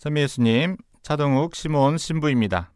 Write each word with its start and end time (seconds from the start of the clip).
선미 0.00 0.22
예수님, 0.22 0.78
차동욱 1.02 1.54
시몬 1.54 1.98
신부입니다. 1.98 2.72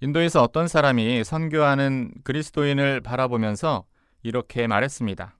인도에서 0.00 0.42
어떤 0.42 0.66
사람이 0.66 1.22
선교하는 1.22 2.14
그리스도인을 2.24 3.00
바라보면서 3.00 3.84
이렇게 4.24 4.66
말했습니다. 4.66 5.38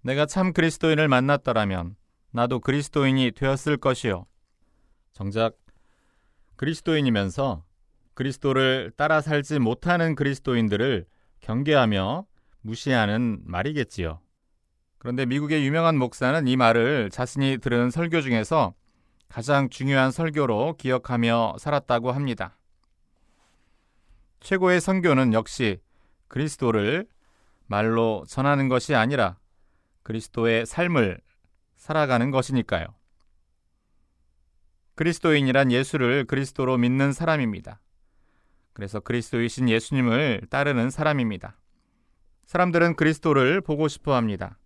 내가 0.00 0.24
참 0.24 0.54
그리스도인을 0.54 1.08
만났더라면 1.08 1.96
나도 2.30 2.60
그리스도인이 2.60 3.32
되었을 3.32 3.76
것이요. 3.76 4.24
정작 5.12 5.52
그리스도인이면서 6.56 7.62
그리스도를 8.14 8.90
따라 8.96 9.20
살지 9.20 9.58
못하는 9.58 10.14
그리스도인들을 10.14 11.04
경계하며 11.40 12.24
무시하는 12.62 13.42
말이겠지요. 13.44 14.18
그런데 14.96 15.26
미국의 15.26 15.66
유명한 15.66 15.98
목사는 15.98 16.48
이 16.48 16.56
말을 16.56 17.10
자신이 17.10 17.58
들은 17.58 17.90
설교 17.90 18.22
중에서 18.22 18.72
가장 19.28 19.68
중요한 19.68 20.10
설교로 20.10 20.76
기억하며 20.78 21.56
살았다고 21.58 22.12
합니다. 22.12 22.56
최고의 24.40 24.80
선교는 24.80 25.32
역시 25.32 25.80
그리스도를 26.28 27.06
말로 27.66 28.24
전하는 28.28 28.68
것이 28.68 28.94
아니라 28.94 29.38
그리스도의 30.02 30.66
삶을 30.66 31.20
살아가는 31.76 32.30
것이니까요. 32.30 32.86
그리스도인이란 34.94 35.72
예수를 35.72 36.24
그리스도로 36.24 36.78
믿는 36.78 37.12
사람입니다. 37.12 37.80
그래서 38.72 39.00
그리스도이신 39.00 39.68
예수님을 39.68 40.42
따르는 40.48 40.90
사람입니다. 40.90 41.58
사람들은 42.46 42.96
그리스도를 42.96 43.60
보고 43.60 43.88
싶어 43.88 44.14
합니다. 44.14 44.58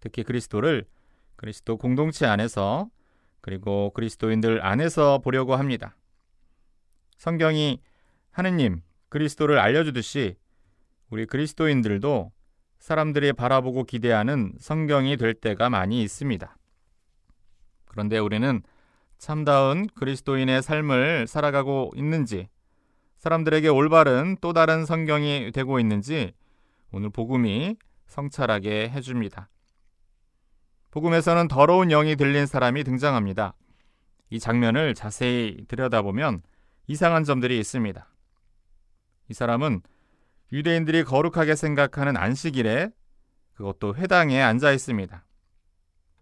특히 0.00 0.22
그리스도를 0.22 0.84
그리스도 1.36 1.76
공동체 1.76 2.26
안에서 2.26 2.88
그리고 3.40 3.90
그리스도인들 3.94 4.64
안에서 4.64 5.18
보려고 5.18 5.56
합니다. 5.56 5.96
성경이 7.16 7.80
하느님, 8.30 8.82
그리스도를 9.08 9.58
알려주듯이 9.58 10.36
우리 11.10 11.26
그리스도인들도 11.26 12.32
사람들이 12.78 13.32
바라보고 13.32 13.84
기대하는 13.84 14.52
성경이 14.58 15.16
될 15.16 15.34
때가 15.34 15.70
많이 15.70 16.02
있습니다. 16.02 16.56
그런데 17.86 18.18
우리는 18.18 18.62
참다운 19.18 19.86
그리스도인의 19.94 20.62
삶을 20.62 21.26
살아가고 21.26 21.92
있는지, 21.96 22.48
사람들에게 23.16 23.68
올바른 23.68 24.36
또 24.40 24.52
다른 24.52 24.84
성경이 24.84 25.52
되고 25.52 25.80
있는지 25.80 26.32
오늘 26.92 27.10
복음이 27.10 27.76
성찰하게 28.06 28.90
해줍니다. 28.90 29.48
복음에서는 30.96 31.48
더러운 31.48 31.90
영이 31.90 32.16
들린 32.16 32.46
사람이 32.46 32.82
등장합니다. 32.82 33.52
이 34.30 34.40
장면을 34.40 34.94
자세히 34.94 35.62
들여다보면 35.68 36.40
이상한 36.86 37.22
점들이 37.22 37.58
있습니다. 37.58 38.08
이 39.28 39.34
사람은 39.34 39.82
유대인들이 40.52 41.04
거룩하게 41.04 41.54
생각하는 41.54 42.16
안식일에 42.16 42.88
그것도 43.52 43.96
회당에 43.96 44.40
앉아 44.40 44.72
있습니다. 44.72 45.22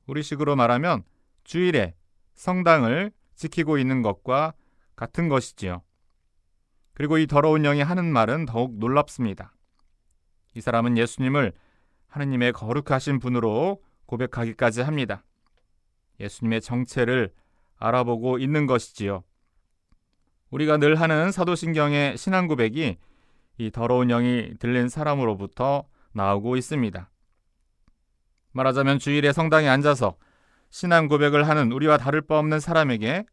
우리식으로 0.08 0.56
말하면 0.56 1.04
주일에 1.44 1.94
성당을 2.34 3.12
지키고 3.36 3.78
있는 3.78 4.02
것과 4.02 4.54
같은 4.96 5.28
것이지요. 5.28 5.82
그리고 6.94 7.18
이 7.18 7.28
더러운 7.28 7.62
영이 7.62 7.80
하는 7.80 8.12
말은 8.12 8.46
더욱 8.46 8.76
놀랍습니다. 8.76 9.54
이 10.56 10.60
사람은 10.60 10.98
예수님을 10.98 11.52
하느님의 12.08 12.52
거룩하신 12.52 13.20
분으로 13.20 13.83
고백하기까지 14.06 14.82
합니다. 14.82 15.24
예수님의 16.20 16.60
정체를 16.60 17.32
알아보고 17.76 18.38
있는 18.38 18.66
것이지요. 18.66 19.24
우리가 20.50 20.76
늘 20.76 21.00
하는 21.00 21.32
사도신경의 21.32 22.16
신앙 22.16 22.46
고백이 22.46 22.96
이 23.58 23.70
더러운 23.70 24.08
영이 24.08 24.54
들린 24.58 24.88
사람으로부터 24.88 25.88
나오고 26.12 26.56
있습니다. 26.56 27.10
말하자면 28.52 28.98
주일에 29.00 29.32
성당에 29.32 29.68
앉아서 29.68 30.16
신앙 30.70 31.08
고백을 31.08 31.48
하는 31.48 31.72
우리와 31.72 31.98
다를 31.98 32.20
바 32.20 32.38
없는 32.38 32.60
사람에게 32.60 33.24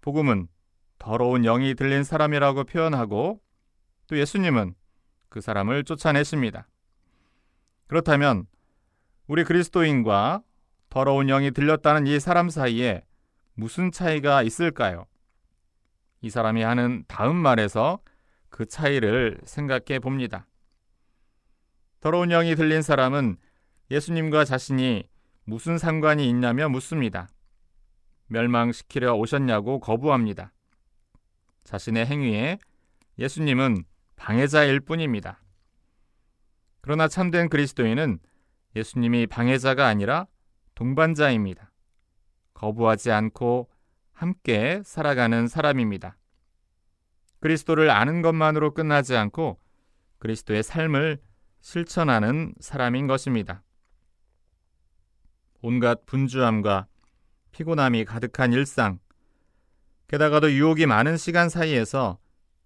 복음은 0.00 0.48
더러운 0.98 1.42
영이 1.42 1.74
들린 1.74 2.04
사람이라고 2.04 2.64
표현하고 2.64 3.40
또 4.08 4.18
예수님은 4.18 4.74
그 5.28 5.40
사람을 5.40 5.84
쫓아내십니다. 5.84 6.68
그렇다면 7.86 8.46
우리 9.26 9.42
그리스도인과 9.42 10.42
더러운 10.88 11.26
영이 11.26 11.50
들렸다는 11.50 12.06
이 12.06 12.20
사람 12.20 12.48
사이에 12.48 13.04
무슨 13.54 13.90
차이가 13.90 14.42
있을까요? 14.42 15.06
이 16.20 16.30
사람이 16.30 16.62
하는 16.62 17.04
다음 17.08 17.36
말에서 17.36 17.98
그 18.48 18.66
차이를 18.66 19.40
생각해 19.44 19.98
봅니다. 19.98 20.46
더러운 22.00 22.28
영이 22.28 22.54
들린 22.54 22.82
사람은 22.82 23.36
예수님과 23.90 24.44
자신이 24.44 25.08
무슨 25.44 25.78
상관이 25.78 26.28
있냐며 26.28 26.68
묻습니다. 26.68 27.28
멸망시키려 28.28 29.14
오셨냐고 29.14 29.80
거부합니다. 29.80 30.52
자신의 31.64 32.06
행위에 32.06 32.58
예수님은 33.18 33.84
방해자일 34.14 34.80
뿐입니다. 34.80 35.40
그러나 36.80 37.08
참된 37.08 37.48
그리스도인은 37.48 38.20
예수님이 38.76 39.26
방해자가 39.26 39.86
아니라 39.86 40.26
동반자입니다. 40.74 41.72
거부하지 42.54 43.10
않고 43.10 43.70
함께 44.12 44.82
살아가는 44.84 45.48
사람입니다. 45.48 46.16
그리스도를 47.40 47.90
아는 47.90 48.22
것만으로 48.22 48.74
끝나지 48.74 49.16
않고 49.16 49.58
그리스도의 50.18 50.62
삶을 50.62 51.18
실천하는 51.60 52.54
사람인 52.60 53.06
것입니다. 53.06 53.62
온갖 55.62 56.04
분주함과 56.06 56.86
피곤함이 57.52 58.04
가득한 58.04 58.52
일상, 58.52 58.98
게다가도 60.08 60.52
유혹이 60.52 60.86
많은 60.86 61.16
시간 61.16 61.48
사이에서 61.48 62.18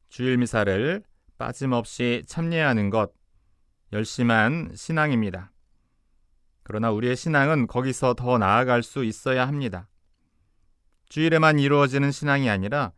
주일 0.09 0.37
미사를 0.39 1.03
빠짐없이 1.39 2.25
참여하는 2.27 2.91
것, 2.91 3.13
열심한 3.93 4.73
신앙입니다. 4.75 5.53
그러나 6.71 6.93
우리의 6.93 7.17
신앙은 7.17 7.67
거기서 7.67 8.15
더 8.15 8.39
나아갈 8.39 8.85
수 8.85 9.03
있어야 9.03 9.49
합니다. 9.49 9.89
주일에만 11.09 11.59
이루어지는 11.59 12.13
신앙이 12.13 12.49
아니라 12.49 12.93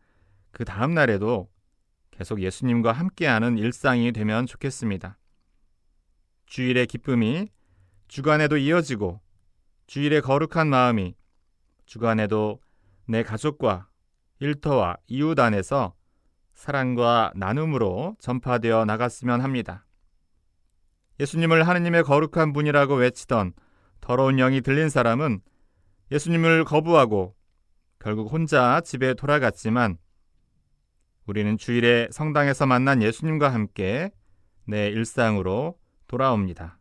그 0.51 0.63
다음 0.63 0.93
날에도 0.93 1.49
계속 2.11 2.39
예수님과 2.39 2.91
함께하는 2.91 3.57
일상이 3.57 4.11
되면 4.11 4.45
좋겠습니다. 4.45 5.17
주일의 6.45 6.85
기쁨이 6.85 7.47
주간에도 8.07 8.57
이어지고 8.57 9.19
주일의 9.87 10.21
거룩한 10.21 10.67
마음이 10.67 11.15
주간에도 11.87 12.59
내 13.07 13.23
가족과 13.23 13.89
일터와 14.37 14.97
이웃 15.07 15.39
안에서 15.39 15.95
사랑과 16.53 17.31
나눔으로 17.35 18.17
전파되어 18.19 18.85
나갔으면 18.85 19.41
합니다. 19.41 19.87
예수님을 21.19 21.67
하느님의 21.67 22.03
거룩한 22.03 22.53
분이라고 22.53 22.97
외치던 22.97 23.53
더러운 24.03 24.35
영이 24.35 24.59
들린 24.59 24.89
사람은 24.89 25.39
예수님을 26.11 26.65
거부하고 26.65 27.35
결국 27.99 28.33
혼자 28.33 28.81
집에 28.81 29.13
돌아갔지만 29.13 29.97
우리는 31.25 31.57
주일에 31.57 32.09
성당에서 32.11 32.65
만난 32.65 33.01
예수님과 33.01 33.53
함께 33.53 34.11
내 34.65 34.89
일상으로 34.89 35.79
돌아옵니다. 36.07 36.79